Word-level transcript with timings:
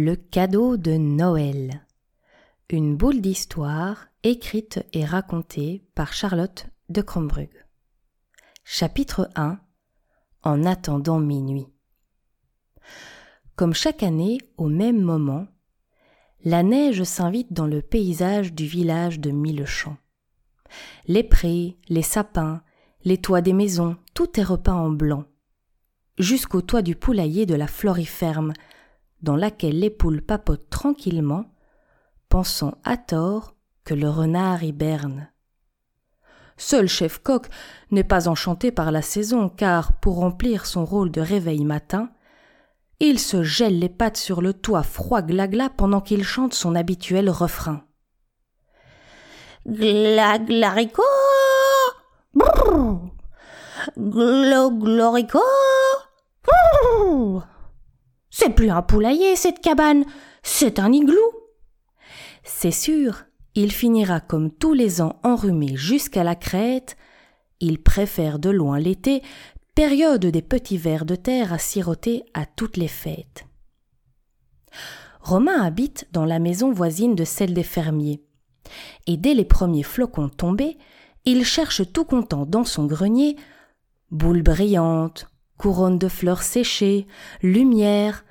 Le 0.00 0.14
cadeau 0.14 0.76
de 0.76 0.92
Noël. 0.92 1.84
Une 2.70 2.96
boule 2.96 3.20
d'histoire 3.20 4.06
écrite 4.22 4.78
et 4.92 5.04
racontée 5.04 5.82
par 5.96 6.12
Charlotte 6.12 6.68
de 6.88 7.02
Crombrug. 7.02 7.50
Chapitre 8.62 9.28
1 9.34 9.58
En 10.44 10.64
attendant 10.64 11.18
minuit. 11.18 11.66
Comme 13.56 13.74
chaque 13.74 14.04
année, 14.04 14.38
au 14.56 14.68
même 14.68 15.00
moment, 15.00 15.48
la 16.44 16.62
neige 16.62 17.02
s'invite 17.02 17.52
dans 17.52 17.66
le 17.66 17.82
paysage 17.82 18.52
du 18.52 18.66
village 18.66 19.18
de 19.18 19.32
Millechamps. 19.32 19.96
Les 21.08 21.24
prés, 21.24 21.76
les 21.88 22.02
sapins, 22.02 22.62
les 23.02 23.18
toits 23.18 23.40
des 23.40 23.52
maisons, 23.52 23.96
tout 24.14 24.38
est 24.38 24.44
repeint 24.44 24.76
en 24.76 24.90
blanc. 24.90 25.24
Jusqu'au 26.18 26.62
toit 26.62 26.82
du 26.82 26.94
poulailler 26.94 27.46
de 27.46 27.56
la 27.56 27.66
floriferme, 27.66 28.52
dans 29.22 29.36
laquelle 29.36 29.78
les 29.78 29.90
poules 29.90 30.22
papotent 30.22 30.70
tranquillement, 30.70 31.46
pensant 32.28 32.74
à 32.84 32.96
tort 32.96 33.54
que 33.84 33.94
le 33.94 34.08
renard 34.08 34.62
hiberne. 34.62 35.30
Seul 36.56 36.88
chef 36.88 37.18
coq 37.22 37.46
n'est 37.90 38.04
pas 38.04 38.28
enchanté 38.28 38.72
par 38.72 38.90
la 38.90 39.02
saison, 39.02 39.48
car 39.48 39.92
pour 40.00 40.16
remplir 40.16 40.66
son 40.66 40.84
rôle 40.84 41.10
de 41.10 41.20
réveil 41.20 41.64
matin, 41.64 42.10
il 43.00 43.20
se 43.20 43.44
gèle 43.44 43.78
les 43.78 43.88
pattes 43.88 44.16
sur 44.16 44.42
le 44.42 44.52
toit 44.52 44.82
froid 44.82 45.22
glagla 45.22 45.70
pendant 45.70 46.00
qu'il 46.00 46.24
chante 46.24 46.54
son 46.54 46.74
habituel 46.74 47.30
refrain. 47.30 47.84
Glaglarico 49.66 51.02
Gloglorico 53.96 55.40
c'est 58.40 58.50
plus 58.50 58.70
un 58.70 58.82
poulailler, 58.82 59.34
cette 59.34 59.60
cabane, 59.60 60.04
c'est 60.44 60.78
un 60.78 60.92
igloo. 60.92 61.32
C'est 62.44 62.70
sûr, 62.70 63.24
il 63.56 63.72
finira 63.72 64.20
comme 64.20 64.52
tous 64.52 64.74
les 64.74 65.00
ans 65.00 65.18
enrhumé 65.24 65.76
jusqu'à 65.76 66.22
la 66.22 66.36
crête. 66.36 66.96
Il 67.58 67.82
préfère 67.82 68.38
de 68.38 68.50
loin 68.50 68.78
l'été, 68.78 69.22
période 69.74 70.24
des 70.24 70.40
petits 70.40 70.78
vers 70.78 71.04
de 71.04 71.16
terre 71.16 71.52
à 71.52 71.58
siroter 71.58 72.22
à 72.32 72.46
toutes 72.46 72.76
les 72.76 72.86
fêtes. 72.86 73.44
Romain 75.20 75.60
habite 75.60 76.06
dans 76.12 76.24
la 76.24 76.38
maison 76.38 76.70
voisine 76.70 77.16
de 77.16 77.24
celle 77.24 77.54
des 77.54 77.64
fermiers. 77.64 78.22
Et 79.08 79.16
dès 79.16 79.34
les 79.34 79.46
premiers 79.46 79.82
flocons 79.82 80.28
tombés, 80.28 80.78
il 81.24 81.44
cherche 81.44 81.82
tout 81.92 82.04
content 82.04 82.46
dans 82.46 82.64
son 82.64 82.86
grenier 82.86 83.34
boules 84.12 84.42
brillantes, 84.42 85.26
couronnes 85.56 85.98
de 85.98 86.08
fleurs 86.08 86.42
séchées, 86.42 87.08
lumière, 87.42 88.24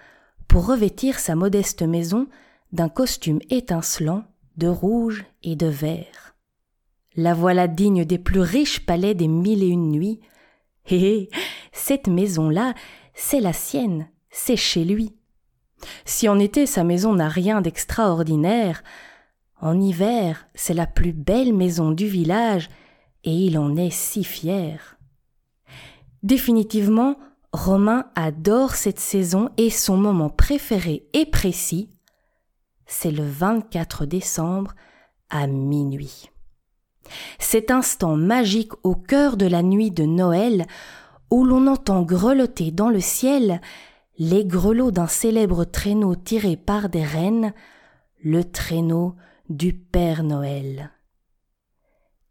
pour 0.48 0.68
revêtir 0.68 1.20
sa 1.20 1.36
modeste 1.36 1.82
maison 1.82 2.28
d'un 2.72 2.90
costume 2.90 3.40
étincelant 3.50 4.24
de 4.58 4.68
rouge 4.68 5.26
et 5.44 5.56
de 5.56 5.68
vert. 5.68 6.36
La 7.16 7.34
voilà 7.34 7.68
digne 7.68 8.06
des 8.06 8.20
plus 8.20 8.42
riches 8.42 8.86
palais 8.86 9.16
des 9.16 9.28
mille 9.28 9.64
et 9.64 9.68
une 9.68 9.92
nuits. 9.92 10.20
Hé, 10.90 11.30
cette 11.72 12.08
maison-là, 12.08 12.74
c'est 13.14 13.40
la 13.40 13.54
sienne, 13.54 14.08
c'est 14.30 14.56
chez 14.56 14.84
lui. 14.84 15.16
Si 16.06 16.28
en 16.28 16.40
été 16.40 16.66
sa 16.66 16.84
maison 16.84 17.14
n'a 17.14 17.30
rien 17.30 17.62
d'extraordinaire, 17.62 18.84
en 19.60 19.80
hiver 19.80 20.48
c'est 20.54 20.74
la 20.74 20.88
plus 20.88 21.14
belle 21.14 21.54
maison 21.54 21.92
du 21.92 22.08
village, 22.08 22.70
et 23.24 23.32
il 23.32 23.58
en 23.58 23.76
est 23.76 23.92
si 23.92 24.24
fier. 24.24 24.98
Définitivement, 26.24 27.18
Romain 27.58 28.06
adore 28.14 28.76
cette 28.76 29.00
saison 29.00 29.50
et 29.58 29.72
son 29.72 29.98
moment 29.98 30.30
préféré 30.30 31.08
et 31.14 31.26
précis, 31.26 31.90
c'est 32.86 33.10
le 33.10 33.28
24 33.28 34.06
décembre 34.06 34.76
à 35.32 35.48
minuit. 35.48 36.30
Cet 37.40 37.72
instant 37.72 38.16
magique 38.16 38.74
au 38.84 38.94
cœur 38.94 39.38
de 39.38 39.48
la 39.48 39.64
nuit 39.64 39.90
de 39.90 40.04
Noël 40.04 40.68
où 41.32 41.46
l'on 41.46 41.66
entend 41.66 42.04
grelotter 42.04 42.70
dans 42.70 42.90
le 42.90 43.02
ciel 43.02 43.60
les 44.20 44.46
grelots 44.46 44.92
d'un 44.92 45.08
célèbre 45.08 45.66
traîneau 45.66 46.16
tiré 46.16 46.58
par 46.58 46.90
des 46.90 47.04
rennes, 47.04 47.54
le 48.24 48.44
traîneau 48.44 49.16
du 49.50 49.74
Père 49.74 50.22
Noël. 50.22 50.92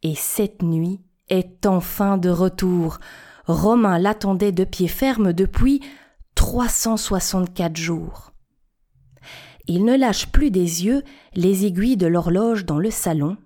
Et 0.05 0.15
cette 0.15 0.63
nuit 0.63 1.01
est 1.29 1.67
enfin 1.67 2.17
de 2.17 2.31
retour, 2.31 2.99
Romain 3.47 3.99
l'attendait 3.99 4.53
de 4.53 4.65
pied 4.65 4.89
ferme 4.89 5.33
depuis 5.33 5.81
364 6.35 7.77
jours. 7.77 8.33
Il 9.69 9.85
ne 9.85 9.97
lâche 9.97 10.29
plus 10.29 10.51
des 10.51 10.85
yeux 10.85 11.03
les 11.35 11.65
aiguilles 11.65 11.97
de 11.97 12.07
l'horloge 12.07 12.65
dans 12.65 12.79
le 12.79 12.91
salon, 12.91 13.37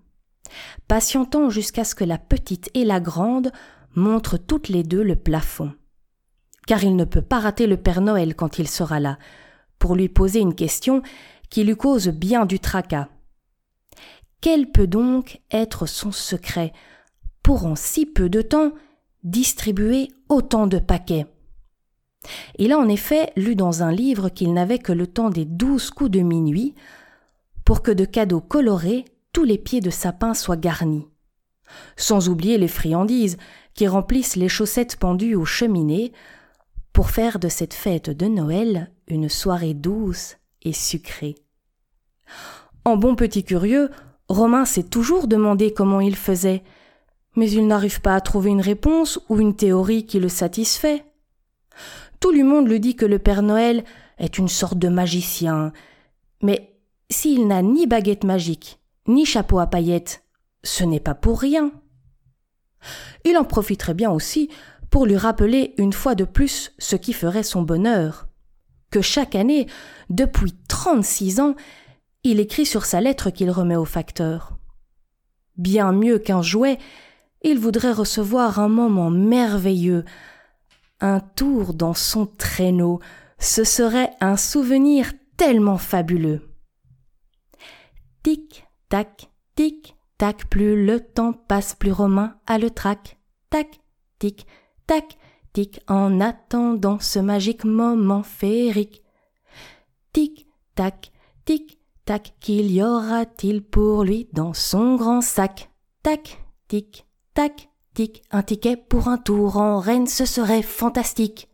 patientant 0.88 1.50
jusqu'à 1.50 1.84
ce 1.84 1.94
que 1.94 2.04
la 2.04 2.18
petite 2.18 2.70
et 2.74 2.84
la 2.84 3.00
grande 3.00 3.52
montrent 3.94 4.38
toutes 4.38 4.68
les 4.68 4.82
deux 4.82 5.02
le 5.02 5.16
plafond. 5.16 5.72
Car 6.66 6.84
il 6.84 6.96
ne 6.96 7.04
peut 7.04 7.22
pas 7.22 7.40
rater 7.40 7.66
le 7.66 7.76
Père 7.76 8.00
Noël 8.00 8.34
quand 8.34 8.58
il 8.58 8.68
sera 8.68 9.00
là, 9.00 9.18
pour 9.78 9.96
lui 9.96 10.08
poser 10.08 10.40
une 10.40 10.54
question 10.54 11.02
qui 11.48 11.64
lui 11.64 11.76
cause 11.76 12.08
bien 12.08 12.46
du 12.46 12.58
tracas. 12.58 13.08
Quel 14.40 14.70
peut 14.70 14.86
donc 14.86 15.40
être 15.50 15.86
son 15.86 16.12
secret 16.12 16.72
pour 17.42 17.66
en 17.66 17.76
si 17.76 18.06
peu 18.06 18.28
de 18.28 18.42
temps 18.42 18.72
distribuer 19.24 20.08
autant 20.28 20.66
de 20.66 20.78
paquets. 20.78 21.26
Il 22.58 22.72
a 22.72 22.78
en 22.78 22.88
effet 22.88 23.32
lu 23.36 23.56
dans 23.56 23.82
un 23.82 23.92
livre 23.92 24.28
qu'il 24.28 24.52
n'avait 24.52 24.78
que 24.78 24.92
le 24.92 25.06
temps 25.06 25.30
des 25.30 25.44
douze 25.44 25.90
coups 25.90 26.10
de 26.10 26.20
minuit 26.20 26.74
pour 27.64 27.82
que 27.82 27.90
de 27.90 28.04
cadeaux 28.04 28.40
colorés 28.40 29.04
tous 29.32 29.44
les 29.44 29.58
pieds 29.58 29.80
de 29.80 29.90
sapin 29.90 30.34
soient 30.34 30.56
garnis. 30.56 31.06
Sans 31.96 32.28
oublier 32.28 32.58
les 32.58 32.68
friandises 32.68 33.36
qui 33.74 33.86
remplissent 33.86 34.36
les 34.36 34.48
chaussettes 34.48 34.96
pendues 34.96 35.36
aux 35.36 35.44
cheminées 35.44 36.12
pour 36.92 37.10
faire 37.10 37.38
de 37.38 37.48
cette 37.48 37.74
fête 37.74 38.10
de 38.10 38.26
Noël 38.26 38.90
une 39.06 39.28
soirée 39.28 39.74
douce 39.74 40.36
et 40.62 40.72
sucrée. 40.72 41.36
En 42.84 42.96
bon 42.96 43.14
petit 43.14 43.44
curieux, 43.44 43.90
Romain 44.28 44.64
s'est 44.64 44.84
toujours 44.84 45.26
demandé 45.26 45.72
comment 45.72 46.00
il 46.00 46.16
faisait, 46.16 46.62
mais 47.36 47.50
il 47.50 47.66
n'arrive 47.66 48.00
pas 48.00 48.14
à 48.14 48.20
trouver 48.20 48.50
une 48.50 48.60
réponse 48.60 49.20
ou 49.28 49.38
une 49.38 49.54
théorie 49.54 50.06
qui 50.06 50.18
le 50.18 50.28
satisfait. 50.28 51.04
Tout 52.20 52.32
le 52.32 52.44
monde 52.44 52.68
lui 52.68 52.80
dit 52.80 52.96
que 52.96 53.06
le 53.06 53.18
Père 53.18 53.42
Noël 53.42 53.84
est 54.18 54.38
une 54.38 54.48
sorte 54.48 54.78
de 54.78 54.88
magicien, 54.88 55.72
mais 56.42 56.76
s'il 57.10 57.46
n'a 57.46 57.62
ni 57.62 57.86
baguette 57.86 58.24
magique, 58.24 58.78
ni 59.06 59.24
chapeau 59.24 59.58
à 59.58 59.66
paillettes, 59.66 60.24
ce 60.62 60.84
n'est 60.84 61.00
pas 61.00 61.14
pour 61.14 61.40
rien. 61.40 61.72
Il 63.24 63.36
en 63.36 63.44
profiterait 63.44 63.94
bien 63.94 64.10
aussi 64.10 64.50
pour 64.90 65.06
lui 65.06 65.16
rappeler 65.16 65.74
une 65.78 65.92
fois 65.92 66.14
de 66.14 66.24
plus 66.24 66.72
ce 66.78 66.96
qui 66.96 67.12
ferait 67.12 67.42
son 67.42 67.62
bonheur, 67.62 68.28
que 68.90 69.00
chaque 69.00 69.34
année, 69.34 69.66
depuis 70.08 70.54
trente-six 70.68 71.40
ans, 71.40 71.54
il 72.24 72.40
écrit 72.40 72.66
sur 72.66 72.84
sa 72.84 73.00
lettre 73.00 73.30
qu'il 73.30 73.50
remet 73.50 73.76
au 73.76 73.84
facteur. 73.84 74.58
Bien 75.56 75.92
mieux 75.92 76.18
qu'un 76.18 76.42
jouet, 76.42 76.78
il 77.42 77.58
voudrait 77.58 77.92
recevoir 77.92 78.58
un 78.58 78.68
moment 78.68 79.10
merveilleux, 79.10 80.04
un 81.00 81.20
tour 81.20 81.74
dans 81.74 81.94
son 81.94 82.26
traîneau, 82.26 83.00
ce 83.38 83.64
serait 83.64 84.10
un 84.20 84.36
souvenir 84.36 85.12
tellement 85.36 85.78
fabuleux. 85.78 86.50
Tic, 88.22 88.66
tac, 88.90 89.30
tic, 89.56 89.96
tac, 90.18 90.50
plus 90.50 90.84
le 90.84 91.00
temps 91.00 91.32
passe, 91.32 91.74
plus 91.74 91.92
Romain 91.92 92.36
a 92.46 92.58
le 92.58 92.70
trac. 92.70 93.18
Tac, 93.48 93.80
tic, 94.18 94.46
tac, 94.86 95.16
tic, 95.54 95.80
en 95.88 96.20
attendant 96.20 96.98
ce 97.00 97.18
magique 97.18 97.64
moment 97.64 98.22
féerique. 98.22 99.02
Tic, 100.12 100.46
tac, 100.74 101.10
tic, 101.46 101.80
tac, 102.04 102.34
qu'il 102.40 102.70
y 102.70 102.82
aura-t-il 102.82 103.62
pour 103.62 104.04
lui 104.04 104.28
dans 104.34 104.52
son 104.52 104.96
grand 104.96 105.22
sac? 105.22 105.70
Tac, 106.02 106.44
tic, 106.68 107.06
Tac, 107.34 107.70
tic, 107.94 108.22
un 108.30 108.42
ticket 108.42 108.76
pour 108.76 109.08
un 109.08 109.18
tour 109.18 109.56
en 109.56 109.78
Rennes, 109.78 110.06
ce 110.06 110.24
serait 110.24 110.62
fantastique. 110.62 111.48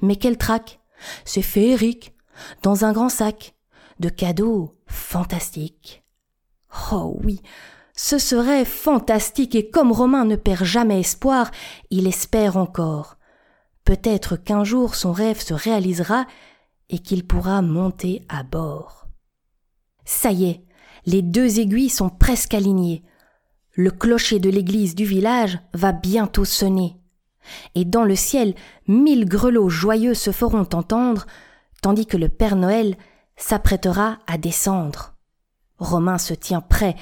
Mais 0.00 0.16
quel 0.16 0.36
trac 0.36 0.80
C'est 1.24 1.42
féerique, 1.42 2.14
dans 2.62 2.84
un 2.84 2.92
grand 2.92 3.08
sac, 3.08 3.54
de 4.00 4.08
cadeaux 4.08 4.76
fantastiques. 4.86 6.04
Oh 6.90 7.18
oui, 7.22 7.40
ce 7.94 8.18
serait 8.18 8.64
fantastique 8.64 9.54
et 9.54 9.70
comme 9.70 9.92
Romain 9.92 10.24
ne 10.24 10.36
perd 10.36 10.64
jamais 10.64 11.00
espoir, 11.00 11.50
il 11.90 12.06
espère 12.06 12.56
encore. 12.56 13.16
Peut-être 13.84 14.36
qu'un 14.36 14.64
jour 14.64 14.94
son 14.94 15.12
rêve 15.12 15.40
se 15.40 15.54
réalisera 15.54 16.26
et 16.88 16.98
qu'il 16.98 17.26
pourra 17.26 17.62
monter 17.62 18.24
à 18.28 18.42
bord. 18.42 19.06
Ça 20.04 20.32
y 20.32 20.44
est, 20.46 20.64
les 21.04 21.22
deux 21.22 21.60
aiguilles 21.60 21.88
sont 21.88 22.10
presque 22.10 22.54
alignées. 22.54 23.02
Le 23.74 23.90
clocher 23.90 24.38
de 24.38 24.50
l'église 24.50 24.94
du 24.94 25.06
village 25.06 25.58
va 25.72 25.92
bientôt 25.92 26.44
sonner, 26.44 26.96
et 27.74 27.86
dans 27.86 28.04
le 28.04 28.16
ciel 28.16 28.54
mille 28.86 29.24
grelots 29.24 29.70
joyeux 29.70 30.12
se 30.12 30.30
feront 30.30 30.68
entendre, 30.72 31.26
tandis 31.80 32.04
que 32.04 32.18
le 32.18 32.28
Père 32.28 32.56
Noël 32.56 32.96
s'apprêtera 33.36 34.18
à 34.26 34.36
descendre. 34.36 35.14
Romain 35.78 36.18
se 36.18 36.34
tient 36.34 36.60
prêt, 36.60 36.96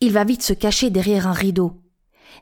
il 0.00 0.12
va 0.12 0.24
vite 0.24 0.42
se 0.42 0.52
cacher 0.52 0.90
derrière 0.90 1.28
un 1.28 1.32
rideau, 1.32 1.80